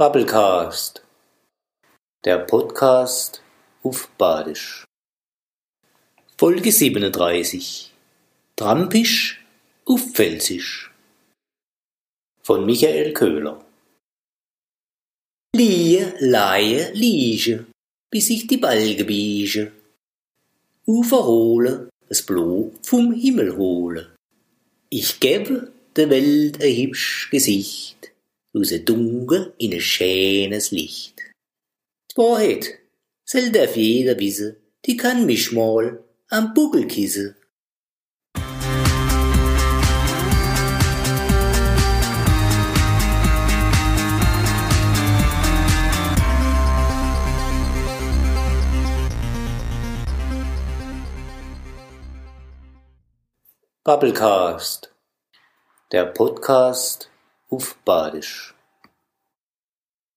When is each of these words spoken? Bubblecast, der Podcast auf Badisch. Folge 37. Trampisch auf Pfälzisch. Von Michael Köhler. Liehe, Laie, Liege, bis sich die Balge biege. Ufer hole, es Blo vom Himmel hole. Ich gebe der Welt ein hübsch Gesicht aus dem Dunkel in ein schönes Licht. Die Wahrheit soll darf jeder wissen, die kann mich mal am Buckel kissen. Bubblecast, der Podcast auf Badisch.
Bubblecast, 0.00 1.02
der 2.24 2.38
Podcast 2.38 3.42
auf 3.82 4.08
Badisch. 4.16 4.86
Folge 6.38 6.72
37. 6.72 7.92
Trampisch 8.56 9.44
auf 9.84 10.00
Pfälzisch. 10.00 10.90
Von 12.40 12.64
Michael 12.64 13.12
Köhler. 13.12 13.62
Liehe, 15.54 16.14
Laie, 16.20 16.92
Liege, 16.94 17.66
bis 18.10 18.28
sich 18.28 18.46
die 18.46 18.56
Balge 18.56 19.04
biege. 19.04 19.70
Ufer 20.86 21.26
hole, 21.26 21.90
es 22.08 22.24
Blo 22.24 22.72
vom 22.80 23.12
Himmel 23.12 23.54
hole. 23.58 24.16
Ich 24.88 25.20
gebe 25.20 25.70
der 25.94 26.08
Welt 26.08 26.62
ein 26.62 26.74
hübsch 26.74 27.28
Gesicht 27.30 28.09
aus 28.52 28.68
dem 28.68 28.84
Dunkel 28.84 29.54
in 29.58 29.72
ein 29.72 29.80
schönes 29.80 30.70
Licht. 30.70 31.20
Die 32.10 32.16
Wahrheit 32.16 32.78
soll 33.24 33.50
darf 33.50 33.76
jeder 33.76 34.18
wissen, 34.18 34.56
die 34.84 34.96
kann 34.96 35.26
mich 35.26 35.52
mal 35.52 36.02
am 36.28 36.54
Buckel 36.54 36.86
kissen. 36.86 37.36
Bubblecast, 53.82 54.94
der 55.90 56.04
Podcast 56.06 57.09
auf 57.50 57.76
Badisch. 57.84 58.54